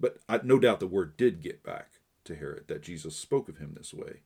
[0.00, 3.58] But I, no doubt the word did get back to Herod that Jesus spoke of
[3.58, 4.20] him this way.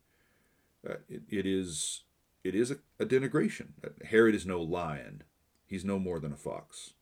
[0.88, 2.02] Uh, it, it is
[2.44, 3.68] it is a, a denigration.
[4.04, 5.22] Herod is no lion.
[5.66, 6.94] He's no more than a fox.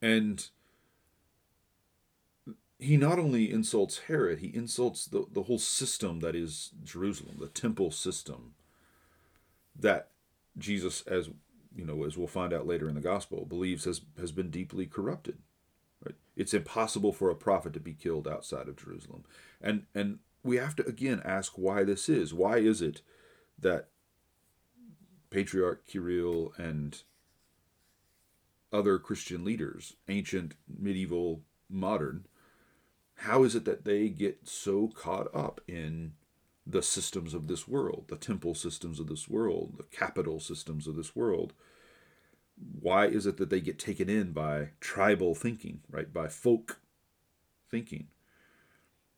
[0.00, 0.46] And
[2.78, 7.48] he not only insults Herod, he insults the, the whole system that is Jerusalem, the
[7.48, 8.54] temple system
[9.78, 10.10] that
[10.58, 11.30] Jesus, as
[11.74, 14.86] you know, as we'll find out later in the gospel, believes has, has been deeply
[14.86, 15.38] corrupted.
[16.36, 19.24] It's impossible for a prophet to be killed outside of Jerusalem.
[19.60, 22.34] And and we have to again ask why this is.
[22.34, 23.02] Why is it
[23.58, 23.88] that
[25.30, 27.02] Patriarch Kirill and
[28.72, 32.26] other Christian leaders, ancient, medieval, modern,
[33.16, 36.14] how is it that they get so caught up in
[36.66, 40.96] the systems of this world, the temple systems of this world, the capital systems of
[40.96, 41.52] this world?
[42.56, 46.12] Why is it that they get taken in by tribal thinking, right?
[46.12, 46.80] By folk
[47.70, 48.08] thinking?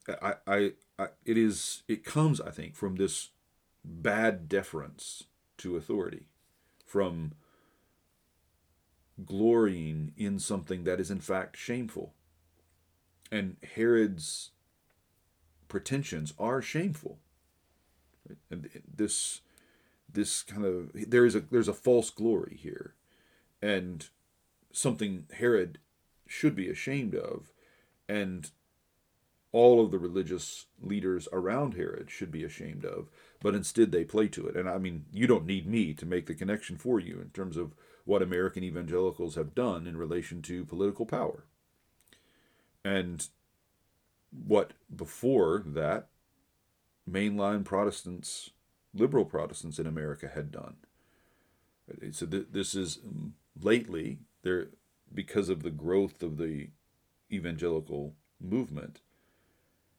[0.09, 3.31] I, I, I it is it comes, I think, from this
[3.85, 5.25] bad deference
[5.59, 6.29] to authority,
[6.85, 7.33] from
[9.25, 12.15] glorying in something that is in fact shameful.
[13.33, 14.51] And Herod's
[15.69, 17.19] pretensions are shameful.
[18.51, 19.41] And this
[20.13, 22.95] this kind of there is a there's a false glory here
[23.63, 24.09] and
[24.73, 25.79] something Herod
[26.27, 27.53] should be ashamed of
[28.09, 28.51] and
[29.53, 33.09] all of the religious leaders around Herod should be ashamed of
[33.41, 36.27] but instead they play to it and I mean you don't need me to make
[36.27, 37.75] the connection for you in terms of
[38.07, 41.45] what American evangelicals have done in relation to political power.
[42.85, 43.29] And
[44.31, 46.07] what before that
[47.11, 48.51] mainline Protestants,
[48.95, 50.77] liberal Protestants in America had done.
[52.13, 53.01] So th- this is
[53.61, 54.69] lately there
[55.13, 56.71] because of the growth of the
[57.33, 59.01] evangelical movement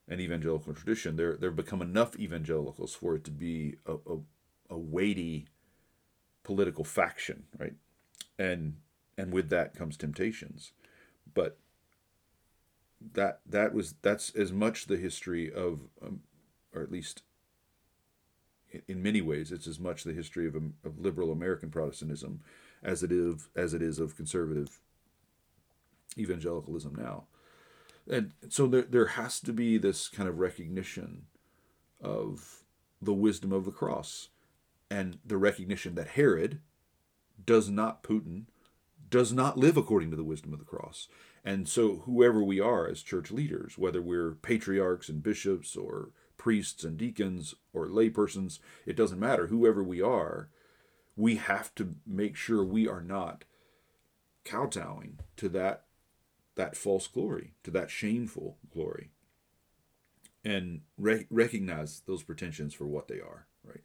[0.08, 1.16] and evangelical tradition.
[1.16, 4.20] There there have become enough evangelicals for it to be a, a,
[4.70, 5.48] a weighty
[6.44, 7.74] political faction, right?
[8.38, 8.78] and
[9.18, 10.72] and with that comes temptations
[11.34, 11.58] but
[13.14, 16.22] that that was that's as much the history of um,
[16.74, 17.24] or at least
[18.88, 22.42] in many ways it's as much the history of, um, of liberal american protestantism
[22.84, 24.80] as it is as it is of conservative
[26.18, 27.26] evangelicalism now
[28.10, 31.24] and so there, there has to be this kind of recognition
[32.02, 32.64] of
[33.02, 34.30] the wisdom of the cross
[34.90, 36.60] and the recognition that herod
[37.46, 38.46] does not Putin
[39.10, 41.08] does not live according to the wisdom of the cross.
[41.44, 46.84] And so whoever we are as church leaders, whether we're patriarchs and bishops or priests
[46.84, 49.48] and deacons or laypersons, it doesn't matter.
[49.48, 50.50] Whoever we are,
[51.18, 53.44] we have to make sure we are not
[54.46, 55.84] kowtowing to that
[56.56, 59.12] that false glory, to that shameful glory,
[60.44, 63.48] and re- recognize those pretensions for what they are.
[63.64, 63.84] Right,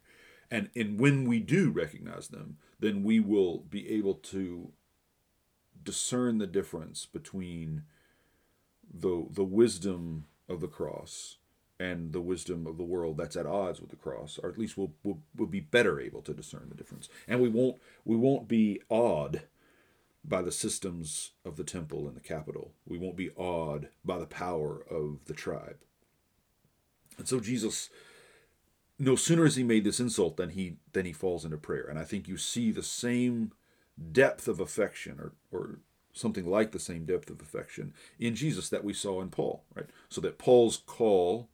[0.49, 4.71] and and when we do recognize them, then we will be able to
[5.83, 7.83] discern the difference between
[8.93, 11.37] the the wisdom of the cross
[11.79, 14.77] and the wisdom of the world that's at odds with the cross or at least
[14.77, 17.09] we'll, we'll, we'll be better able to discern the difference.
[17.27, 19.43] And we won't we won't be awed
[20.23, 22.71] by the systems of the temple and the capital.
[22.85, 25.77] We won't be awed by the power of the tribe.
[27.17, 27.89] And so jesus
[28.99, 31.85] no sooner has he made this insult than he than he falls into prayer.
[31.89, 33.51] And i think you see the same
[34.11, 35.79] depth of affection or or
[36.15, 39.87] something like the same depth of affection in jesus that we saw in paul right?
[40.09, 41.49] So that paul's call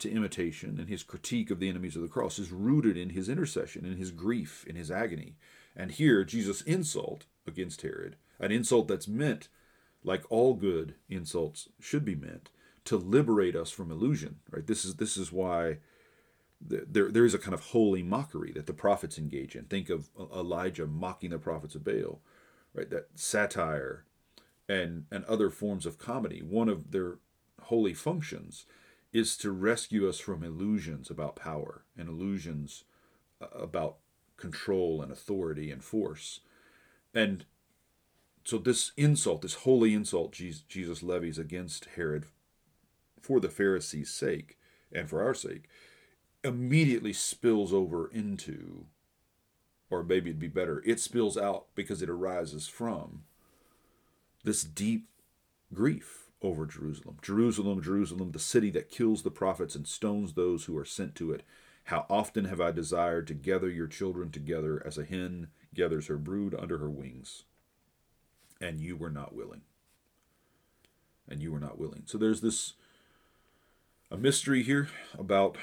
[0.00, 3.28] to imitation and his critique of the enemies of the cross is rooted in his
[3.28, 5.36] intercession in his grief in his agony
[5.76, 9.48] and here jesus insult against herod an insult that's meant
[10.02, 12.50] like all good insults should be meant
[12.84, 15.76] to liberate us from illusion right this is this is why
[16.60, 19.64] there, there is a kind of holy mockery that the prophets engage in.
[19.64, 22.20] Think of Elijah mocking the prophets of Baal,
[22.74, 22.90] right?
[22.90, 24.04] That satire
[24.68, 26.42] and, and other forms of comedy.
[26.42, 27.18] One of their
[27.62, 28.66] holy functions
[29.12, 32.84] is to rescue us from illusions about power and illusions
[33.40, 33.96] uh, about
[34.36, 36.40] control and authority and force.
[37.12, 37.44] And
[38.44, 42.26] so, this insult, this holy insult Jesus levies against Herod
[43.20, 44.58] for the Pharisees' sake
[44.92, 45.68] and for our sake,
[46.42, 48.86] immediately spills over into
[49.90, 53.24] or maybe it'd be better, it spills out because it arises from
[54.44, 55.08] this deep
[55.74, 57.18] grief over Jerusalem.
[57.22, 61.32] Jerusalem, Jerusalem, the city that kills the prophets and stones those who are sent to
[61.32, 61.42] it.
[61.84, 66.16] How often have I desired to gather your children together as a hen gathers her
[66.16, 67.44] brood under her wings,
[68.60, 69.62] and you were not willing.
[71.28, 72.02] And you were not willing.
[72.06, 72.74] So there's this
[74.10, 75.56] a mystery here about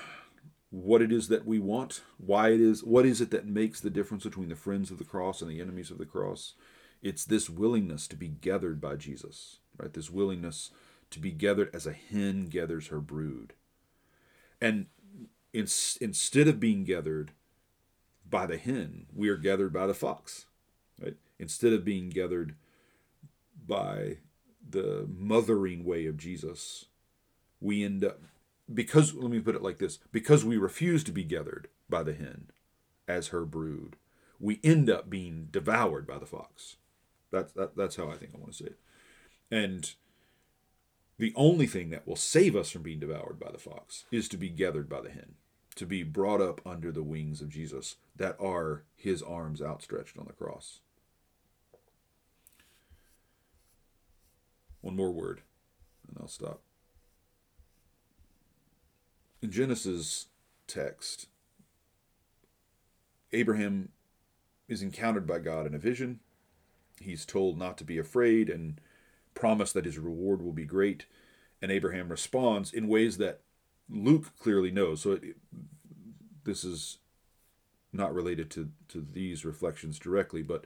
[0.69, 3.89] what it is that we want, why it is, what is it that makes the
[3.89, 6.53] difference between the friends of the cross and the enemies of the cross.
[7.01, 9.93] It's this willingness to be gathered by Jesus, right?
[9.93, 10.71] This willingness
[11.11, 13.53] to be gathered as a hen gathers her brood.
[14.59, 14.87] And
[15.53, 15.67] in,
[16.01, 17.31] instead of being gathered
[18.29, 20.45] by the hen, we are gathered by the fox,
[21.01, 21.15] right?
[21.39, 22.55] Instead of being gathered
[23.65, 24.17] by
[24.69, 26.85] the mothering way of Jesus,
[27.61, 28.21] we end up
[28.73, 32.13] because let me put it like this because we refuse to be gathered by the
[32.13, 32.47] hen
[33.07, 33.95] as her brood
[34.39, 36.75] we end up being devoured by the fox
[37.31, 38.79] that's that, that's how i think i want to say it
[39.49, 39.93] and
[41.17, 44.37] the only thing that will save us from being devoured by the fox is to
[44.37, 45.35] be gathered by the hen
[45.75, 50.25] to be brought up under the wings of jesus that are his arms outstretched on
[50.25, 50.79] the cross
[54.81, 55.41] one more word
[56.07, 56.61] and i'll stop
[59.41, 60.27] in Genesis
[60.65, 61.27] text,
[63.31, 63.89] Abraham
[64.67, 66.19] is encountered by God in a vision.
[66.99, 68.81] He's told not to be afraid and
[69.37, 71.05] promised that his reward will be great.
[71.61, 73.41] And Abraham responds in ways that
[73.89, 75.01] Luke clearly knows.
[75.01, 75.37] So it,
[76.43, 76.99] this is
[77.93, 80.65] not related to, to these reflections directly, but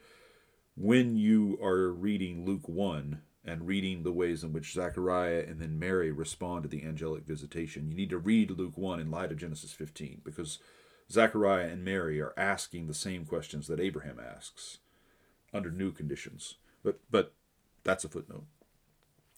[0.75, 5.79] when you are reading Luke 1, and reading the ways in which Zechariah and then
[5.79, 7.89] Mary respond to the angelic visitation.
[7.89, 10.59] You need to read Luke 1 in light of Genesis 15 because
[11.11, 14.77] Zechariah and Mary are asking the same questions that Abraham asks
[15.53, 16.55] under new conditions.
[16.83, 17.33] But but
[17.83, 18.45] that's a footnote.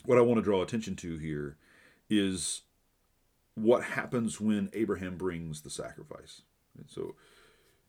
[0.06, 1.58] What I want to draw attention to here
[2.10, 2.62] is
[3.56, 6.41] what happens when Abraham brings the sacrifice.
[6.78, 7.16] And So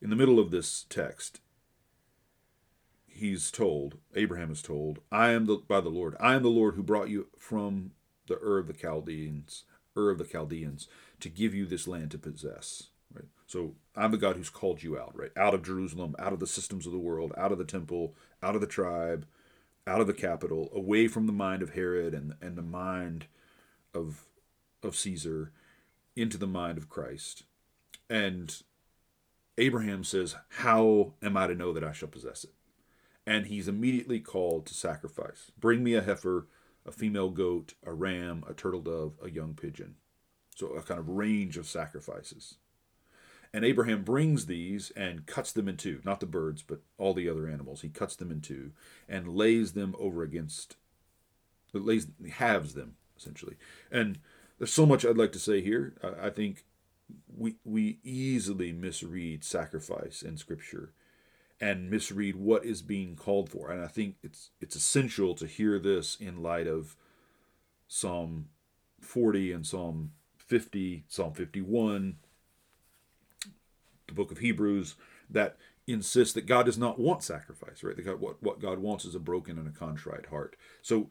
[0.01, 1.41] in the middle of this text,
[3.07, 6.75] he's told, Abraham is told, I am the by the Lord, I am the Lord
[6.75, 7.93] who brought you from
[8.27, 9.65] the Ur of the Chaldeans,
[9.97, 10.89] Ur of the Chaldeans,
[11.21, 12.91] to give you this land to possess.
[13.15, 13.27] Right.
[13.47, 15.31] So I'm the God who's called you out, right?
[15.37, 18.57] Out of Jerusalem, out of the systems of the world, out of the temple, out
[18.57, 19.27] of the tribe,
[19.87, 23.27] out of the capital, away from the mind of Herod and, and the mind
[23.93, 24.27] of
[24.83, 25.51] of Caesar,
[26.15, 27.45] into the mind of Christ.
[28.11, 28.55] And
[29.57, 32.53] Abraham says, How am I to know that I shall possess it?
[33.27, 35.51] and he's immediately called to sacrifice.
[35.59, 36.47] Bring me a heifer,
[36.87, 39.97] a female goat, a ram, a turtle dove, a young pigeon.
[40.55, 42.57] So a kind of range of sacrifices.
[43.55, 47.29] And Abraham brings these and cuts them in two, not the birds, but all the
[47.29, 47.83] other animals.
[47.83, 48.73] He cuts them in two
[49.09, 50.75] and lays them over against,
[51.73, 53.55] lays, halves them, essentially.
[53.93, 54.19] And
[54.59, 55.95] there's so much I'd like to say here.
[56.21, 56.65] I think
[57.33, 60.93] we, we easily misread sacrifice in Scripture
[61.61, 63.71] and misread what is being called for.
[63.71, 66.97] And I think it's it's essential to hear this in light of
[67.87, 68.49] Psalm
[69.01, 72.17] 40 and Psalm 50, Psalm 51,
[74.07, 74.95] the book of Hebrews
[75.31, 78.03] that insists that God does not want sacrifice, right?
[78.05, 80.57] God, what, what God wants is a broken and a contrite heart.
[80.83, 81.11] So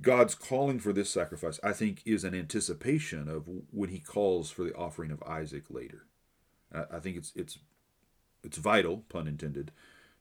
[0.00, 4.64] God's calling for this sacrifice, I think, is an anticipation of when he calls for
[4.64, 6.06] the offering of Isaac later.
[6.72, 7.58] I think it's it's
[8.42, 9.72] it's vital, pun intended,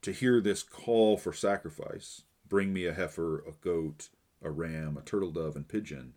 [0.01, 2.23] to hear this call for sacrifice.
[2.47, 4.09] Bring me a heifer, a goat,
[4.41, 6.13] a ram, a turtle dove, and pigeon,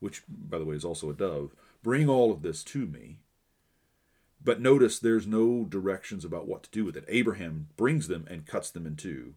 [0.00, 1.54] which, by the way, is also a dove.
[1.82, 3.20] Bring all of this to me.
[4.42, 7.04] But notice there's no directions about what to do with it.
[7.08, 9.34] Abraham brings them and cuts them in two.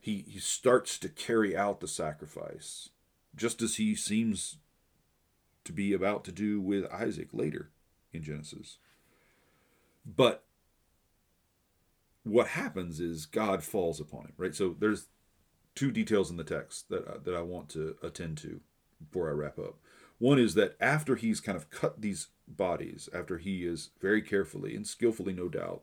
[0.00, 2.90] He, he starts to carry out the sacrifice,
[3.36, 4.58] just as he seems
[5.64, 7.70] to be about to do with Isaac later
[8.12, 8.78] in Genesis.
[10.04, 10.44] But
[12.24, 14.54] what happens is God falls upon him, right?
[14.54, 15.08] So there's
[15.74, 18.60] two details in the text that uh, that I want to attend to
[19.00, 19.76] before I wrap up.
[20.18, 24.74] One is that after he's kind of cut these bodies, after he is very carefully
[24.74, 25.82] and skillfully, no doubt,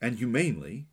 [0.00, 0.86] and humanely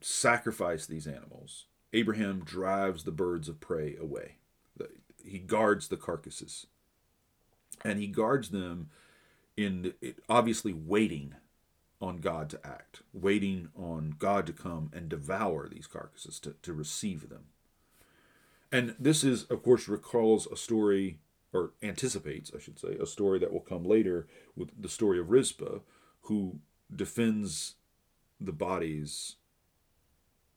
[0.00, 4.36] sacrificed these animals, Abraham drives the birds of prey away.
[5.24, 6.66] He guards the carcasses,
[7.84, 8.90] and he guards them
[9.56, 9.94] in
[10.28, 11.34] obviously waiting
[12.00, 16.72] on God to act, waiting on God to come and devour these carcasses, to, to
[16.72, 17.44] receive them.
[18.72, 21.18] And this is, of course, recalls a story,
[21.52, 24.26] or anticipates, I should say, a story that will come later
[24.56, 25.80] with the story of Rizpah,
[26.22, 26.58] who
[26.94, 27.74] defends
[28.40, 29.36] the bodies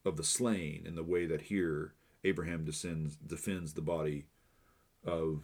[0.05, 1.93] of the slain in the way that here
[2.23, 4.25] Abraham descends, defends the body
[5.05, 5.43] of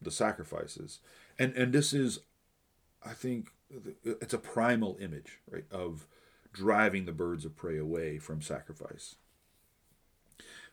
[0.00, 1.00] the sacrifices.
[1.38, 2.20] And and this is
[3.04, 3.48] I think
[4.04, 6.06] it's a primal image, right, of
[6.52, 9.16] driving the birds of prey away from sacrifice.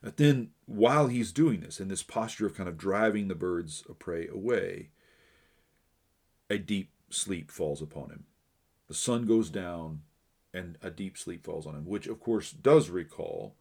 [0.04, 3.84] But then, while he's doing this, in this posture of kind of driving the birds
[3.88, 4.90] of prey away,
[6.50, 8.26] a deep sleep falls upon him.
[8.90, 10.02] The sun goes down,
[10.54, 13.56] and a deep sleep falls on him, which, of course, does recall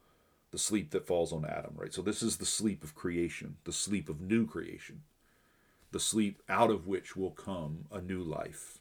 [0.51, 1.93] the sleep that falls on Adam, right?
[1.93, 5.03] So, this is the sleep of creation, the sleep of new creation,
[5.91, 8.79] the sleep out of which will come a new life.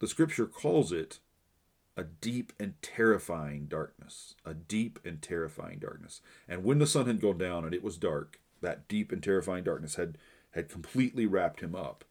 [0.00, 1.18] The scripture calls it
[1.98, 4.36] a deep and terrifying darkness.
[4.44, 6.20] A deep and terrifying darkness.
[6.48, 9.64] And when the sun had gone down and it was dark, that deep and terrifying
[9.64, 10.16] darkness had,
[10.52, 12.04] had completely wrapped him up.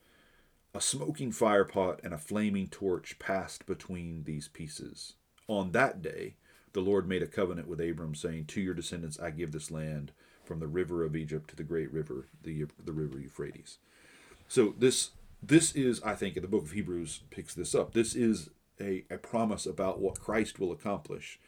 [0.76, 5.14] A smoking firepot and a flaming torch passed between these pieces.
[5.48, 6.36] On that day,
[6.74, 10.12] the Lord made a covenant with Abram, saying, To your descendants I give this land,
[10.44, 13.78] from the river of Egypt to the great river, the, the river Euphrates.
[14.50, 15.12] So this
[15.42, 17.94] this is, I think, the book of Hebrews picks this up.
[17.94, 18.50] This is
[18.80, 21.40] a, a promise about what Christ will accomplish,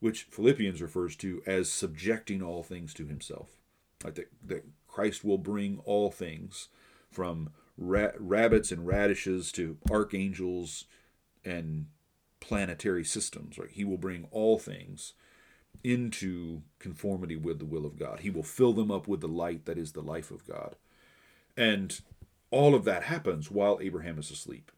[0.00, 3.50] which Philippians refers to as subjecting all things to himself.
[4.04, 6.68] Like that, that Christ will bring all things
[7.10, 10.86] from ra- rabbits and radishes to archangels
[11.44, 11.86] and
[12.40, 13.58] planetary systems.
[13.58, 13.70] Right?
[13.70, 15.14] He will bring all things
[15.84, 18.20] into conformity with the will of God.
[18.20, 20.76] He will fill them up with the light that is the life of God.
[21.56, 22.00] And
[22.50, 24.70] all of that happens while Abraham is asleep.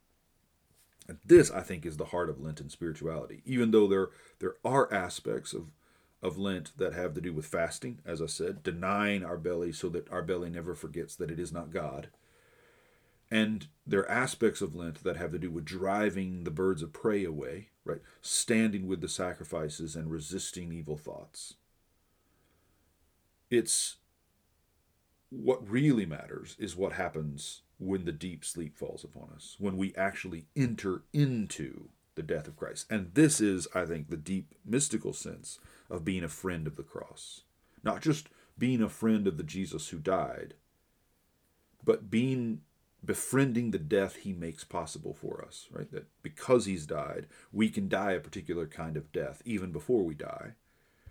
[1.06, 3.42] And this, I think, is the heart of Lenten spirituality.
[3.44, 5.70] Even though there there are aspects of
[6.22, 9.90] of Lent that have to do with fasting, as I said, denying our belly so
[9.90, 12.08] that our belly never forgets that it is not God.
[13.30, 16.94] And there are aspects of Lent that have to do with driving the birds of
[16.94, 18.00] prey away, right?
[18.22, 21.54] Standing with the sacrifices and resisting evil thoughts.
[23.50, 23.96] It's
[25.28, 29.94] what really matters is what happens when the deep sleep falls upon us, when we
[29.96, 32.86] actually enter into the death of Christ.
[32.90, 35.58] And this is, I think, the deep mystical sense
[35.90, 37.42] of being a friend of the cross.
[37.82, 40.54] Not just being a friend of the Jesus who died,
[41.84, 42.60] but being
[43.04, 45.90] befriending the death he makes possible for us, right?
[45.92, 50.14] That because he's died, we can die a particular kind of death even before we
[50.14, 50.52] die.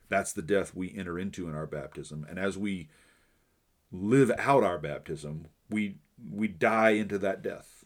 [0.09, 2.25] That's the death we enter into in our baptism.
[2.27, 2.89] And as we
[3.91, 5.97] live out our baptism, we
[6.31, 7.85] we die into that death.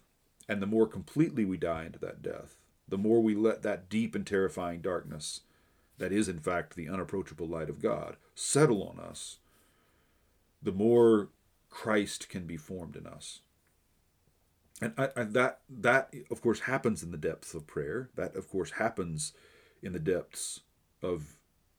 [0.50, 2.58] And the more completely we die into that death,
[2.88, 5.42] the more we let that deep and terrifying darkness,
[5.98, 9.40] that is in fact the unapproachable light of God, settle on us,
[10.62, 11.30] the more
[11.70, 13.42] Christ can be formed in us.
[14.82, 18.10] And I, I, that that of course happens in the depths of prayer.
[18.16, 19.34] That of course happens
[19.82, 20.62] in the depths
[21.02, 21.36] of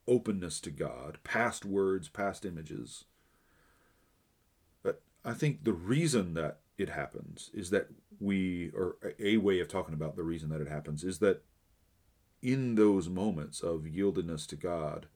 [0.07, 3.05] openness to God, past words, past images,
[5.25, 7.89] I think the reason that it happens is that
[8.21, 11.43] we, or a way of talking about the reason that it happens, is that
[12.41, 15.07] in those moments of yieldedness to God,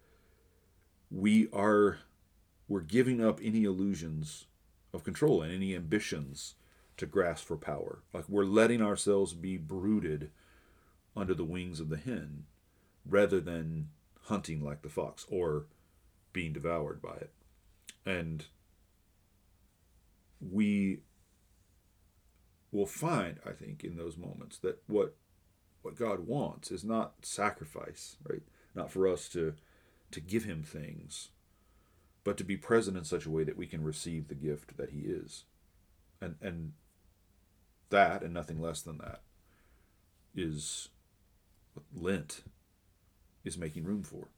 [1.11, 1.99] we are
[2.69, 4.47] we're giving up any illusions
[4.95, 6.55] of control and any ambitions
[6.97, 8.03] to grasp for power.
[8.13, 10.31] Like we're letting ourselves be brooded
[11.17, 12.45] under the wings of the hen
[13.05, 13.89] rather than
[14.25, 15.67] hunting like the fox or
[16.33, 17.31] being devoured by it.
[18.07, 18.47] And
[20.51, 21.01] we
[22.71, 25.15] will find, I think, in those moments that what
[25.83, 28.43] what God wants is not sacrifice, right?
[28.75, 29.55] Not for us to
[30.11, 31.31] to give him things,
[32.25, 34.91] but to be present in such a way that we can receive the gift that
[34.91, 35.45] he is.
[36.21, 36.73] And and
[37.91, 39.23] that and nothing less than that
[40.35, 40.89] is
[41.75, 42.43] what Lent
[43.45, 44.29] is making room for.